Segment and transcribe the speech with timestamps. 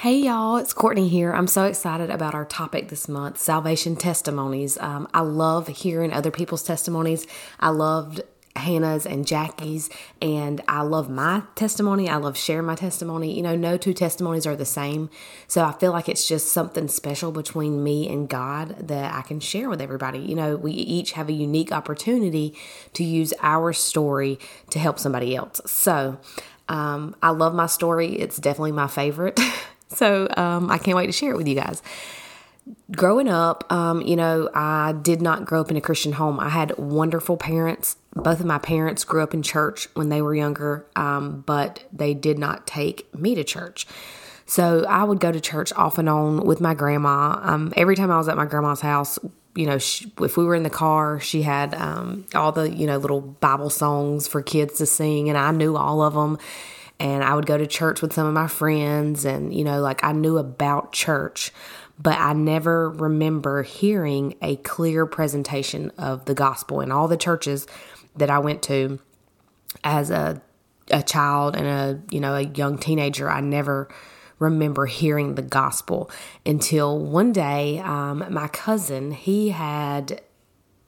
[0.00, 1.30] Hey y'all, it's Quortney here.
[1.30, 4.78] I'm so excited about our topic this month salvation testimonies.
[4.78, 7.26] Um, I love hearing other people's testimonies.
[7.60, 8.22] I loved
[8.56, 9.90] Hannah's and Jackie's,
[10.22, 12.08] and I love my testimony.
[12.08, 13.36] I love sharing my testimony.
[13.36, 15.10] You know, no two testimonies are the same.
[15.46, 19.38] So I feel like it's just something special between me and God that I can
[19.38, 20.20] share with everybody.
[20.20, 22.54] You know, we each have a unique opportunity
[22.94, 24.38] to use our story
[24.70, 25.60] to help somebody else.
[25.66, 26.18] So,
[26.70, 28.18] um, I love my story.
[28.18, 29.38] It's definitely my favorite.
[29.90, 31.82] So um, I can't wait to share it with you guys.
[32.92, 36.38] Growing up, um, you know, I did not grow up in a Christian home.
[36.38, 37.96] I had wonderful parents.
[38.14, 42.14] Both of my parents grew up in church when they were younger, um, but they
[42.14, 43.86] did not take me to church.
[44.46, 47.38] So I would go to church off and on with my grandma.
[47.42, 49.18] Um, every time I was at my grandma's house,
[49.54, 52.86] you know, she, if we were in the car, she had um, all the, you
[52.86, 56.38] know, little Bible songs for kids to sing, and I knew all of them
[57.00, 60.04] and I would go to church with some of my friends and you know like
[60.04, 61.50] I knew about church
[62.02, 66.80] but I never remember hearing a clear presentation of the gospel.
[66.80, 67.66] In all the churches
[68.16, 68.98] that I went to
[69.84, 70.40] as a
[70.90, 73.88] a child and a you know a young teenager I never
[74.40, 76.10] remember hearing the gospel
[76.44, 80.20] until one day um, my cousin he had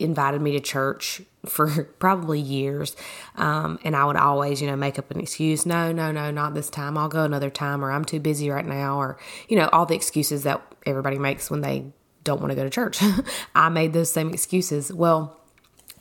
[0.02, 2.96] invited me to church for probably years.
[3.36, 5.66] Um, and I would always, you know, make up an excuse.
[5.66, 6.96] No, no, no, not this time.
[6.98, 9.94] I'll go another time, or I'm too busy right now, or, you know, all the
[9.94, 11.86] excuses that everybody makes when they
[12.24, 12.98] don't want to go to church.
[13.54, 14.92] I made those same excuses.
[14.92, 15.41] Well,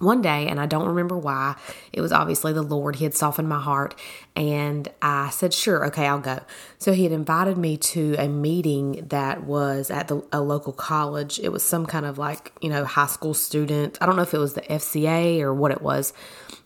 [0.01, 1.55] one day, and I don't remember why.
[1.93, 2.97] It was obviously the Lord.
[2.97, 3.95] He had softened my heart,
[4.35, 6.39] and I said, Sure, okay, I'll go.
[6.77, 11.39] So he had invited me to a meeting that was at the, a local college.
[11.39, 13.97] It was some kind of like, you know, high school student.
[14.01, 16.13] I don't know if it was the FCA or what it was,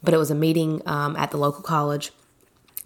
[0.04, 2.12] but it was a meeting um, at the local college.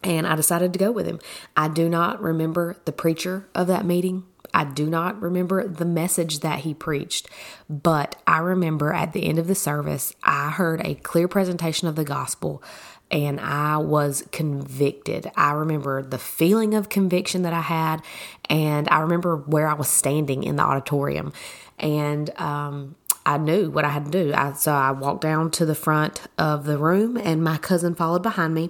[0.01, 1.19] And I decided to go with him.
[1.57, 4.23] I do not remember the preacher of that meeting.
[4.53, 7.27] I do not remember the message that he preached,
[7.69, 11.95] but I remember at the end of the service, I heard a clear presentation of
[11.95, 12.63] the gospel
[13.11, 15.31] and I was convicted.
[15.35, 18.01] I remember the feeling of conviction that I had,
[18.49, 21.33] and I remember where I was standing in the auditorium.
[21.79, 22.95] And um,
[23.25, 24.33] I knew what I had to do.
[24.33, 28.23] I, so I walked down to the front of the room, and my cousin followed
[28.23, 28.69] behind me,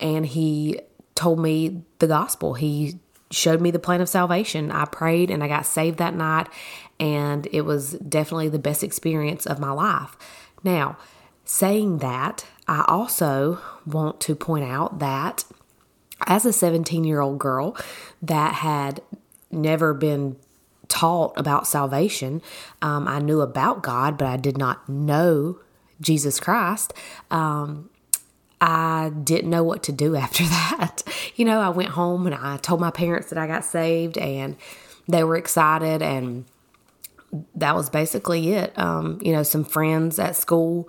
[0.00, 0.80] and he
[1.14, 2.54] told me the gospel.
[2.54, 2.98] He
[3.36, 4.70] showed me the plan of salvation.
[4.72, 6.48] I prayed and I got saved that night,
[6.98, 10.16] and it was definitely the best experience of my life.
[10.64, 10.96] Now,
[11.44, 15.44] saying that, I also want to point out that
[16.26, 17.76] as a 17 year old girl
[18.22, 19.00] that had
[19.50, 20.36] never been
[20.88, 22.42] taught about salvation,
[22.82, 25.60] um, I knew about God, but I did not know
[26.00, 26.92] Jesus Christ.
[27.30, 27.90] Um,
[28.60, 31.02] I didn't know what to do after that.
[31.36, 34.56] You know, I went home and I told my parents that I got saved and
[35.08, 36.44] they were excited and
[37.54, 38.76] that was basically it.
[38.78, 40.88] Um, you know, some friends at school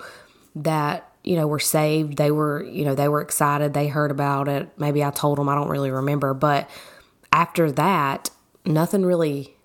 [0.55, 3.73] that, you know, were saved, they were, you know, they were excited.
[3.73, 4.69] They heard about it.
[4.77, 6.33] Maybe I told them, I don't really remember.
[6.33, 6.69] But
[7.33, 8.29] after that,
[8.65, 9.55] nothing really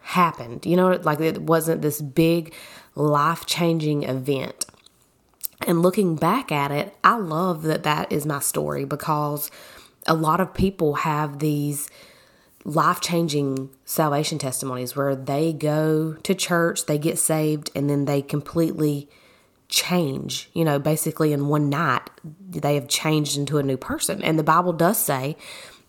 [0.00, 0.66] happened.
[0.66, 2.54] You know, like it wasn't this big
[2.94, 4.66] life changing event.
[5.66, 9.50] And looking back at it, I love that that is my story because
[10.06, 11.88] a lot of people have these
[12.64, 18.22] life changing salvation testimonies where they go to church, they get saved, and then they
[18.22, 19.08] completely
[19.68, 20.50] change.
[20.52, 24.22] You know, basically in one night, they have changed into a new person.
[24.22, 25.36] And the Bible does say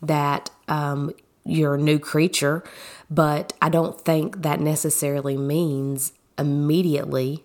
[0.02, 1.12] that um,
[1.46, 2.64] you're a new creature,
[3.10, 7.44] but I don't think that necessarily means immediately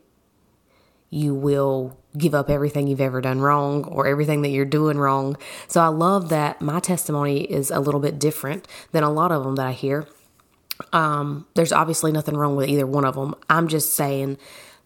[1.10, 5.36] you will give up everything you've ever done wrong or everything that you're doing wrong.
[5.66, 9.44] So I love that my testimony is a little bit different than a lot of
[9.44, 10.06] them that I hear.
[10.92, 13.34] Um, there's obviously nothing wrong with either one of them.
[13.48, 14.38] I'm just saying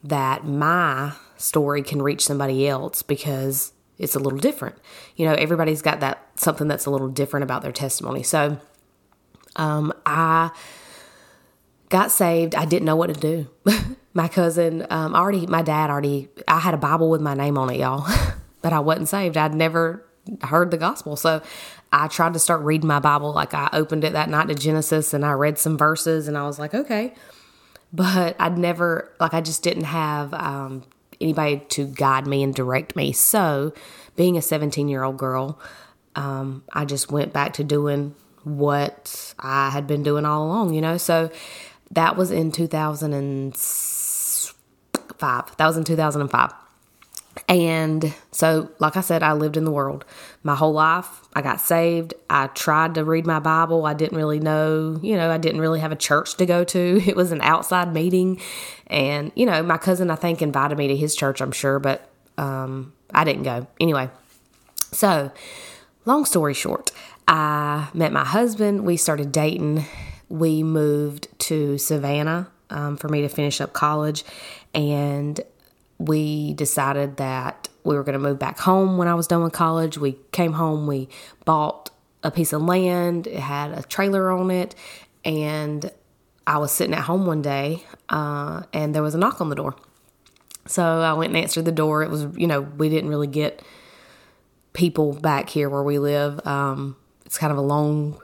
[0.04, 4.76] that my story can reach somebody else because it's a little different.
[5.16, 8.22] You know, everybody's got that something that's a little different about their testimony.
[8.22, 8.58] So
[9.56, 10.50] um, I
[11.88, 12.54] got saved.
[12.54, 13.48] I didn't know what to do.
[14.19, 17.70] my cousin, um, already, my dad already, I had a Bible with my name on
[17.70, 18.05] it, y'all,
[18.62, 19.37] but I wasn't saved.
[19.37, 20.05] I'd never
[20.43, 21.15] heard the gospel.
[21.15, 21.41] So
[21.93, 23.32] I tried to start reading my Bible.
[23.32, 26.43] Like I opened it that night to Genesis and I read some verses and I
[26.43, 27.15] was like, okay.
[27.93, 30.82] But I'd never, like, I just didn't have um,
[31.21, 33.12] anybody to guide me and direct me.
[33.12, 33.73] So,
[34.17, 35.61] being a 17 year old girl,
[36.17, 40.81] um, I just went back to doing what I had been doing all along, you
[40.81, 40.99] know.
[40.99, 41.31] So
[41.93, 42.50] that was in
[45.19, 45.56] 2005.
[45.56, 46.53] That was in 2005.
[47.49, 50.05] And so, like I said, I lived in the world
[50.43, 51.20] my whole life.
[51.35, 52.15] I got saved.
[52.29, 53.87] I tried to read my Bible.
[53.87, 57.00] I didn't really know, you know, I didn't really have a church to go to.
[57.09, 58.41] It was an outside meeting.
[58.88, 62.09] And, you know, my cousin, I think, invited me to his church, I'm sure, but
[62.37, 63.67] um, I didn't go.
[63.81, 64.11] Anyway,
[64.93, 65.31] so
[66.05, 66.91] long story short,
[67.26, 68.85] I met my husband.
[68.85, 69.85] We started dating.
[70.29, 74.25] We moved to Savannah um, for me to finish up college.
[74.75, 75.41] And
[75.99, 79.53] we decided that we were going to move back home when I was done with
[79.53, 79.99] college.
[79.99, 81.09] We came home, we
[81.44, 81.91] bought
[82.23, 84.75] a piece of land, it had a trailer on it,
[85.25, 85.91] and
[86.47, 89.55] I was sitting at home one day uh, and there was a knock on the
[89.55, 89.76] door.
[90.67, 92.03] So I went and answered the door.
[92.03, 93.62] It was, you know, we didn't really get
[94.73, 96.47] people back here where we live.
[96.47, 98.19] Um, it's kind of a long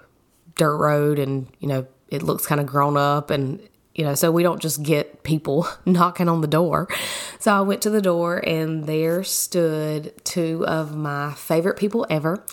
[0.57, 3.61] dirt road and, you know, it looks kind of grown up and
[3.95, 6.89] you know, so we don't just get people knocking on the door.
[7.39, 12.45] So I went to the door and there stood two of my favorite people ever,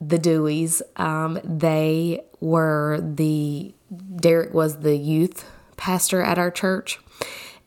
[0.00, 0.82] the Deweys.
[0.96, 3.74] Um, they were the,
[4.16, 7.00] Derek was the youth pastor at our church,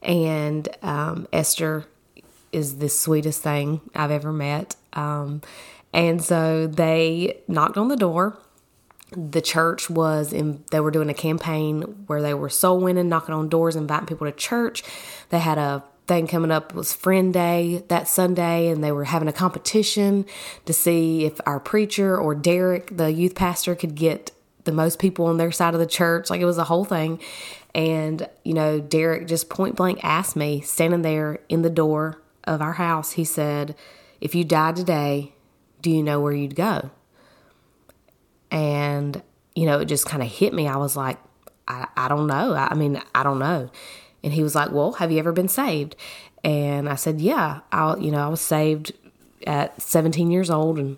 [0.02, 1.86] and um, Esther
[2.52, 4.78] is the sweetest thing I've ever met.
[4.94, 5.42] Um,
[5.92, 8.38] and so they knocked on the door
[9.12, 13.36] the church was in they were doing a campaign where they were soul winning knocking
[13.36, 14.84] on doors inviting people to church.
[15.30, 19.28] They had a thing coming up was friend day that sunday and they were having
[19.28, 20.24] a competition
[20.66, 24.30] to see if our preacher or derek the youth pastor could get
[24.66, 26.30] the most people on their side of the church.
[26.30, 27.20] Like it was a whole thing.
[27.74, 32.62] And you know derek just point blank asked me standing there in the door of
[32.62, 33.76] our house he said
[34.22, 35.34] if you died today
[35.82, 36.92] do you know where you'd go
[38.56, 39.22] and,
[39.54, 40.66] you know, it just kind of hit me.
[40.66, 41.20] I was like,
[41.68, 42.54] I, I don't know.
[42.54, 43.70] I, I mean, I don't know.
[44.24, 45.98] And he was like, Well, have you ever been saved?
[46.42, 47.60] And I said, Yeah.
[47.72, 48.94] I, you know, I was saved
[49.46, 50.98] at 17 years old and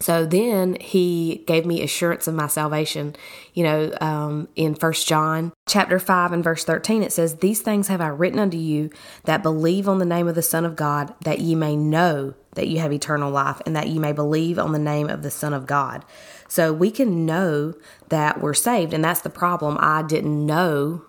[0.00, 3.14] so then he gave me assurance of my salvation.
[3.54, 7.88] You know, um, in First John chapter five and verse thirteen, it says, "These things
[7.88, 8.90] have I written unto you
[9.24, 12.68] that believe on the name of the Son of God, that ye may know that
[12.68, 15.52] you have eternal life, and that ye may believe on the name of the Son
[15.52, 16.04] of God."
[16.48, 17.74] So we can know
[18.08, 19.76] that we're saved, and that's the problem.
[19.80, 21.02] I didn't know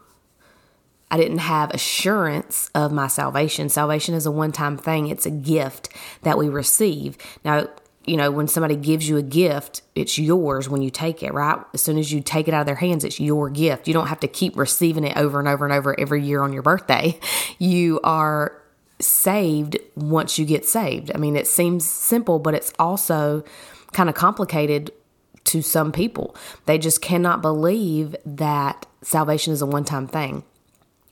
[1.11, 3.67] I didn't have assurance of my salvation.
[3.67, 5.89] Salvation is a one time thing, it's a gift
[6.21, 7.17] that we receive.
[7.43, 7.67] Now,
[8.05, 11.59] you know, when somebody gives you a gift, it's yours when you take it, right?
[11.73, 13.87] As soon as you take it out of their hands, it's your gift.
[13.87, 16.53] You don't have to keep receiving it over and over and over every year on
[16.53, 17.19] your birthday.
[17.59, 18.59] You are
[18.99, 21.11] saved once you get saved.
[21.13, 23.43] I mean, it seems simple, but it's also
[23.93, 24.91] kind of complicated
[25.45, 26.35] to some people.
[26.65, 30.43] They just cannot believe that salvation is a one time thing.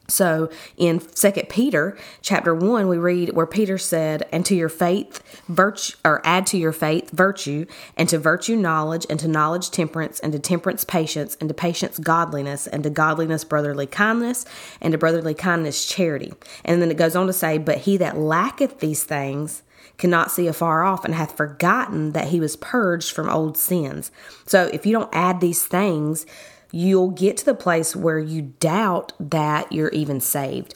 [0.09, 5.21] So in Second Peter chapter one, we read where Peter said, "And to your faith
[5.47, 7.65] virtue, or add to your faith virtue,
[7.95, 11.99] and to virtue knowledge, and to knowledge temperance, and to temperance patience, and to patience
[11.99, 14.45] godliness, and to godliness brotherly kindness,
[14.81, 16.33] and to brotherly kindness charity."
[16.65, 19.61] And then it goes on to say, "But he that lacketh these things."
[19.97, 24.11] cannot see afar off and hath forgotten that he was purged from old sins.
[24.45, 26.25] So if you don't add these things,
[26.71, 30.75] you'll get to the place where you doubt that you're even saved.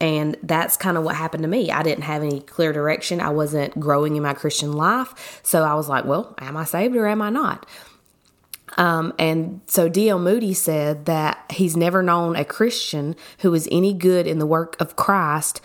[0.00, 1.70] And that's kind of what happened to me.
[1.70, 3.20] I didn't have any clear direction.
[3.20, 5.40] I wasn't growing in my Christian life.
[5.42, 7.66] So I was like, well, am I saved or am I not?
[8.76, 10.18] Um, and so D.L.
[10.18, 14.78] Moody said that he's never known a Christian who was any good in the work
[14.80, 15.62] of Christ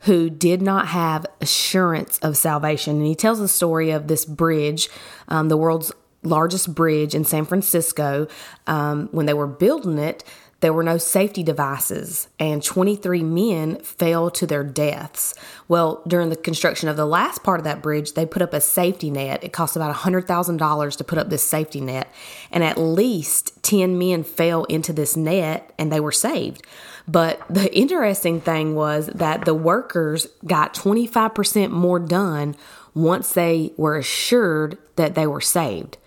[0.00, 2.96] who did not have assurance of salvation.
[2.96, 4.88] And he tells the story of this bridge,
[5.28, 5.92] um, the world's
[6.24, 8.26] largest bridge in San Francisco,
[8.66, 10.24] um, when they were building it,
[10.64, 15.34] there were no safety devices, and 23 men fell to their deaths.
[15.68, 18.62] Well, during the construction of the last part of that bridge, they put up a
[18.62, 19.44] safety net.
[19.44, 22.10] It cost about $100,000 to put up this safety net,
[22.50, 26.62] and at least 10 men fell into this net and they were saved.
[27.06, 32.56] But the interesting thing was that the workers got 25% more done
[32.94, 35.98] once they were assured that they were saved.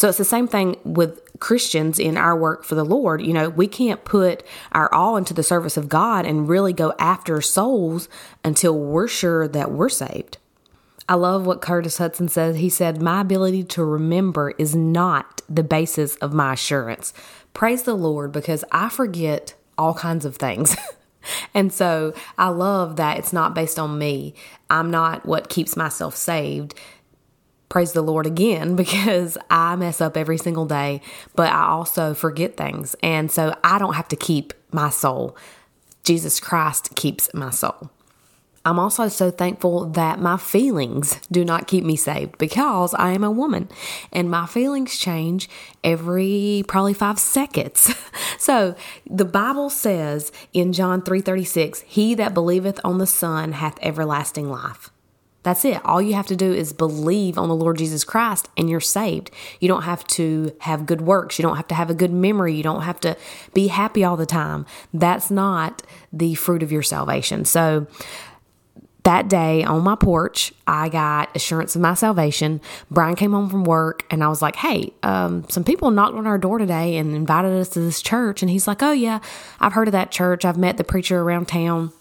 [0.00, 3.20] So it's the same thing with Christians in our work for the Lord.
[3.20, 4.42] You know, we can't put
[4.72, 8.08] our all into the service of God and really go after souls
[8.42, 10.38] until we're sure that we're saved.
[11.06, 12.56] I love what Curtis Hutson said.
[12.56, 17.12] He said, My ability to remember is not the basis of my assurance.
[17.52, 20.78] Praise the Lord because I forget all kinds of things.
[21.54, 24.32] and so I love that it's not based on me.
[24.70, 26.74] I'm not what keeps myself saved.
[27.70, 31.00] Praise the Lord again because I mess up every single day,
[31.34, 32.94] but I also forget things.
[33.02, 35.34] And so I don't have to keep my soul.
[36.04, 37.90] Jesus Christ keeps my soul.
[38.64, 43.24] I'm also so thankful that my feelings do not keep me saved because I am
[43.24, 43.70] a woman
[44.12, 45.48] and my feelings change
[45.82, 47.94] every probably 5 seconds.
[48.38, 48.74] so,
[49.08, 54.90] the Bible says in John 3:36, "He that believeth on the Son hath everlasting life."
[55.42, 55.82] That's it.
[55.86, 59.30] All you have to do is believe on the Lord Jesus Christ and you're saved.
[59.58, 61.38] You don't have to have good works.
[61.38, 62.54] You don't have to have a good memory.
[62.54, 63.16] You don't have to
[63.54, 64.66] be happy all the time.
[64.92, 65.82] That's not
[66.12, 67.44] the fruit of your salvation.
[67.44, 67.86] So,
[69.04, 72.60] that day on my porch, I got assurance of my salvation.
[72.90, 76.26] Brian came home from work and I was like, Hey, um, some people knocked on
[76.26, 78.42] our door today and invited us to this church.
[78.42, 79.20] And he's like, Oh, yeah,
[79.58, 80.44] I've heard of that church.
[80.44, 81.92] I've met the preacher around town.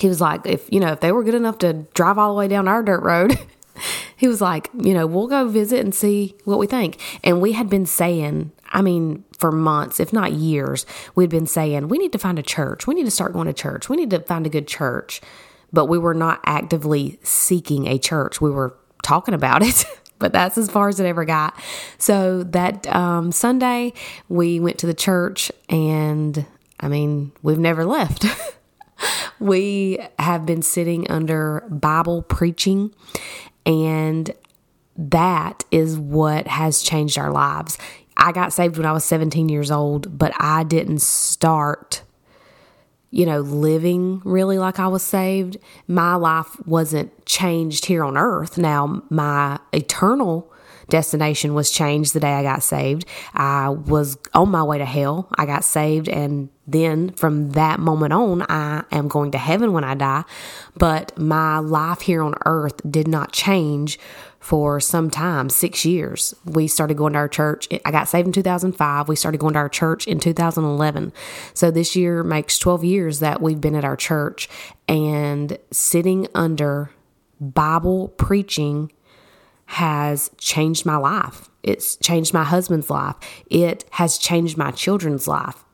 [0.00, 2.38] He was like, If, you know, if they were good enough to drive all the
[2.38, 3.38] way down our dirt road,
[4.16, 7.00] he was like, You know, we'll go visit and see what we think.
[7.22, 11.88] And we had been saying, I mean, for months, if not years, we'd been saying,
[11.88, 12.86] We need to find a church.
[12.86, 13.88] We need to start going to church.
[13.88, 15.20] We need to find a good church
[15.72, 18.40] but we were not actively seeking a church.
[18.40, 19.84] We were talking about it.
[20.18, 21.58] but that's as far as it ever got.
[21.98, 23.92] So that um, Sunday,
[24.28, 26.44] we went to the church, and
[26.78, 28.26] I mean, we've never left.
[29.40, 32.94] we have been sitting under Bible preaching,
[33.66, 34.30] and
[34.96, 37.78] that is what has changed our lives.
[38.16, 42.02] I got saved when I was 17 years old, but I didn't start
[43.10, 45.56] you know, living really like I was saved,
[45.88, 48.56] my life wasn't changed here on earth.
[48.56, 50.52] Now, my eternal
[50.90, 53.06] destination was changed the day I got saved.
[53.34, 55.28] I was on my way to hell.
[55.36, 59.84] I got saved, and then from that moment on, I am going to heaven when
[59.84, 60.24] I die.
[60.76, 63.98] But my life here on earth did not change
[64.40, 66.34] for some time, six years.
[66.44, 67.68] We started going to our church.
[67.84, 69.06] I got saved in 2005.
[69.06, 71.12] We started going to our church in 2011.
[71.52, 74.48] So this year makes 12 years that we've been at our church
[74.88, 76.90] and sitting under
[77.38, 78.90] Bible preaching
[79.70, 81.48] has changed my life.
[81.62, 83.14] It's changed my husband's life.
[83.48, 85.64] It has changed my children's life.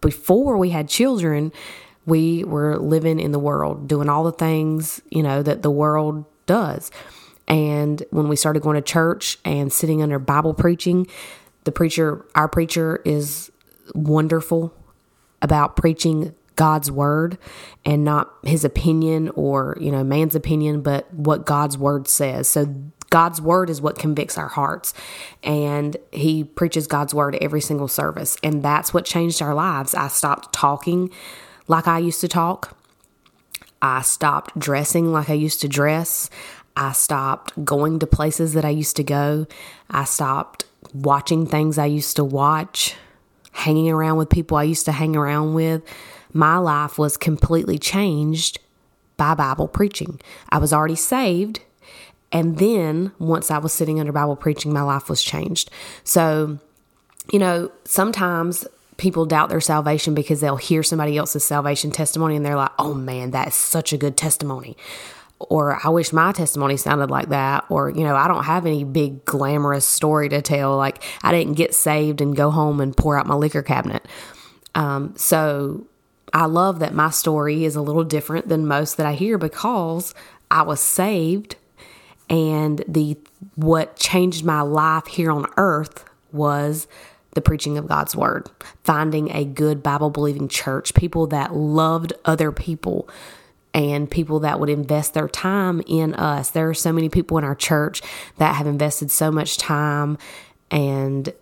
[0.00, 1.52] Before we had children,
[2.06, 6.24] we were living in the world, doing all the things, you know, that the world
[6.46, 6.90] does.
[7.46, 11.06] And when we started going to church and sitting under Bible preaching,
[11.64, 13.52] the preacher, our preacher, is
[13.94, 14.72] wonderful
[15.42, 17.36] about preaching God's word
[17.84, 22.48] and not his opinion or, you know, man's opinion, but what God's word says.
[22.48, 22.74] So
[23.12, 24.94] God's word is what convicts our hearts.
[25.42, 28.38] And he preaches God's word every single service.
[28.42, 29.94] And that's what changed our lives.
[29.94, 31.10] I stopped talking
[31.68, 32.74] like I used to talk.
[33.82, 36.30] I stopped dressing like I used to dress.
[36.74, 39.46] I stopped going to places that I used to go.
[39.90, 40.64] I stopped
[40.94, 42.94] watching things I used to watch,
[43.52, 45.82] hanging around with people I used to hang around with.
[46.32, 48.58] My life was completely changed
[49.18, 50.18] by Bible preaching.
[50.48, 51.60] I was already saved.
[52.32, 55.70] And then once I was sitting under Bible preaching, my life was changed.
[56.02, 56.58] So,
[57.30, 62.44] you know, sometimes people doubt their salvation because they'll hear somebody else's salvation testimony and
[62.44, 64.76] they're like, oh man, that is such a good testimony
[65.50, 68.84] or I wish my testimony sounded like that, or, you know, I don't have any
[68.84, 70.76] big glamorous story to tell.
[70.76, 74.06] Like, I didn't get saved and go home and pour out my liquor cabinet.
[74.74, 75.86] Um, so
[76.32, 80.14] I love that my story is a little different than most that I hear because
[80.50, 81.56] I was saved
[82.32, 83.16] and the
[83.54, 86.88] what changed my life here on earth was
[87.34, 88.50] the preaching of God's word,
[88.84, 93.08] finding a good Bible believing church, people that loved other people,
[93.74, 96.50] and people that would invest their time in us.
[96.50, 98.02] There are so many people in our church
[98.38, 100.18] that have invested so much time
[100.70, 101.32] and,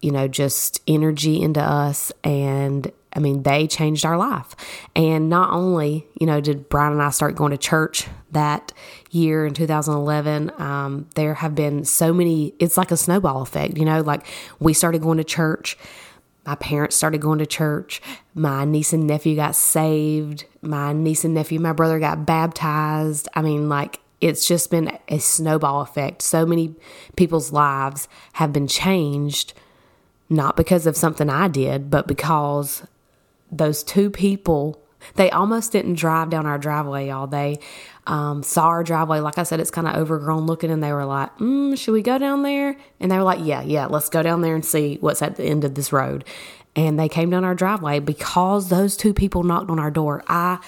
[0.00, 2.12] you know, just energy into us.
[2.22, 4.54] And I mean, they changed our life.
[4.94, 8.72] And not only, you know, did Brian and I start going to church that
[9.10, 13.84] year in 2011, um, there have been so many, it's like a snowball effect, you
[13.84, 14.26] know, like
[14.60, 15.76] we started going to church
[16.46, 18.00] my parents started going to church.
[18.34, 20.46] My niece and nephew got saved.
[20.62, 23.28] My niece and nephew, my brother got baptized.
[23.34, 26.22] I mean, like, it's just been a snowball effect.
[26.22, 26.74] So many
[27.16, 29.54] people's lives have been changed,
[30.28, 32.82] not because of something I did, but because
[33.50, 34.82] those two people,
[35.14, 37.58] they almost didn't drive down our driveway all day
[38.06, 39.20] um, saw our driveway.
[39.20, 42.02] Like I said, it's kind of overgrown looking, and they were like, mm, "Should we
[42.02, 44.98] go down there?" And they were like, "Yeah, yeah, let's go down there and see
[45.00, 46.24] what's at the end of this road."
[46.76, 50.22] and they came down our driveway because those two people knocked on our door.
[50.28, 50.58] I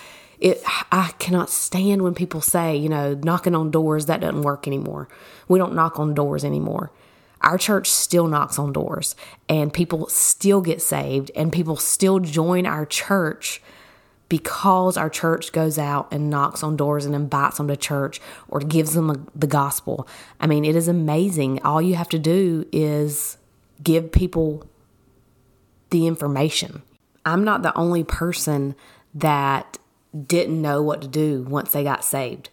[0.41, 0.61] it
[0.91, 5.09] I cannot stand when people say, you know, knocking on doors that doesn't work anymore.
[5.49, 6.91] We don't knock on doors anymore.
[7.43, 9.17] Our church still knocks on doors
[9.49, 13.61] and people still get saved and people still join our church
[14.29, 18.61] because our church goes out and knocks on doors and invites them to church or
[18.61, 20.09] gives them the gospel.
[20.41, 21.61] I mean, it is amazing.
[21.63, 23.37] All you have to do is
[23.83, 24.65] give people
[25.91, 26.81] the information.
[27.27, 28.75] I'm not the only person
[29.15, 29.79] that
[30.27, 32.49] didn't know what to do once they got saved.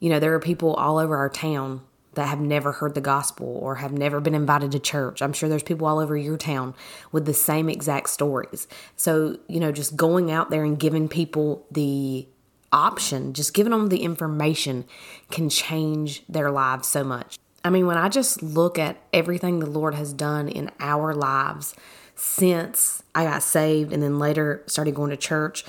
[0.00, 1.82] You know, there are people all over our town
[2.14, 5.22] that have never heard the gospel or have never been invited to church.
[5.22, 6.74] I'm sure there's people all over your town
[7.10, 8.68] with the same exact stories.
[8.96, 12.26] So, you know, just going out there and giving people the
[12.72, 14.84] option, just giving them the information
[15.30, 17.38] can change their lives so much.
[17.64, 21.74] I mean, when I just look at everything the Lord has done in our lives
[22.14, 25.64] since I got saved and then later started going to church,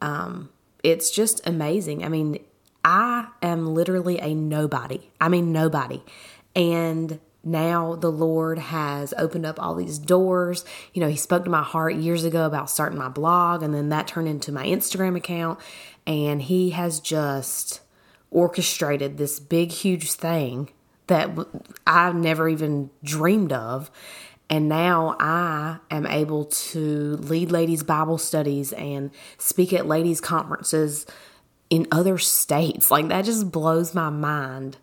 [0.00, 0.50] um,
[0.82, 2.04] it's just amazing.
[2.04, 2.38] I mean,
[3.42, 5.10] am literally a nobody.
[5.20, 6.02] I mean, nobody.
[6.54, 10.64] And now the Lord has opened up all these doors.
[10.92, 13.88] You know, He spoke to my heart years ago about starting my blog, and then
[13.90, 15.58] that turned into my Instagram account.
[16.06, 17.80] And He has just
[18.30, 20.70] orchestrated this big, huge thing
[21.06, 21.30] that
[21.86, 23.90] I never even dreamed of.
[24.50, 31.06] And now I am able to lead ladies' Bible studies and speak at ladies' conferences
[31.70, 32.90] in other states.
[32.90, 34.78] Like that just blows my mind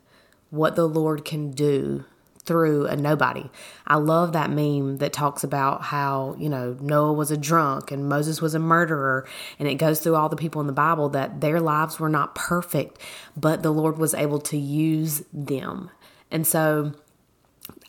[0.50, 2.06] what the Lord can do
[2.46, 3.50] through a nobody.
[3.88, 8.08] I love that meme that talks about how, you know, Noah was a drunk and
[8.08, 9.27] Moses was a murderer.
[9.58, 12.36] And it goes through all the people in the Bible that their lives were not
[12.36, 13.00] perfect,
[13.36, 15.89] but the Lord was able to use them.
[16.30, 16.94] And so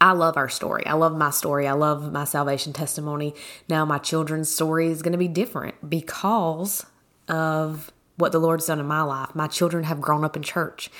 [0.01, 0.87] I love our story.
[0.87, 1.69] I love my story.
[1.69, 3.35] I love my salvation testimony.
[3.69, 6.87] Now, my children's story is going to be different because
[7.29, 9.35] of what the Lord's done in my life.
[9.35, 10.91] My children have grown up in church.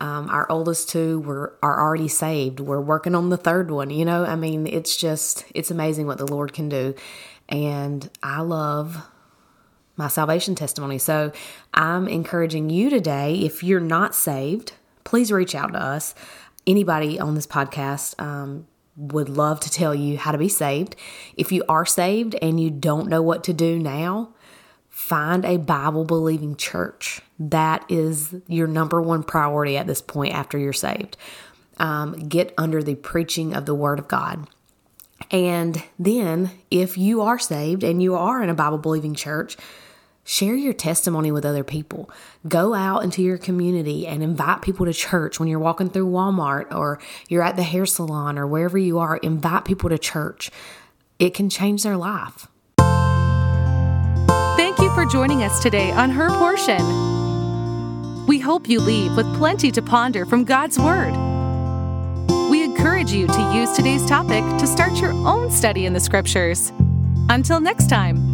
[0.00, 2.60] Um, our oldest two were are already saved.
[2.60, 3.90] We're working on the third one.
[3.90, 6.94] You know, I mean, it's just it's amazing what the Lord can do,
[7.48, 8.98] and I love
[9.96, 10.98] my salvation testimony.
[10.98, 11.32] So
[11.74, 13.40] I'm encouraging you today.
[13.40, 16.14] If you're not saved, please reach out to us.
[16.66, 18.20] Anybody on this podcast.
[18.20, 18.66] Um,
[18.98, 20.96] would love to tell you how to be saved.
[21.36, 24.34] If you are saved and you don't know what to do now,
[24.98, 27.20] find a Bible believing church.
[27.38, 31.16] That is your number one priority at this point after you're saved.
[31.76, 34.48] Um, get under the preaching of the Word of God.
[35.30, 39.56] And then, if you are saved and you are in a Bible believing church,
[40.24, 42.10] share your testimony with other people.
[42.48, 46.74] Go out into your community and invite people to church when you're walking through Walmart
[46.74, 49.16] or you're at the hair salon or wherever you are.
[49.18, 50.50] Invite people to church.
[51.20, 52.48] It can change their life
[54.98, 58.26] for joining us today on Her Portion.
[58.26, 61.12] We hope you leave with plenty to ponder from God's Word.
[62.50, 66.72] We encourage you to use today's topic to start your own study in the Scriptures.
[67.28, 68.27] Until next time.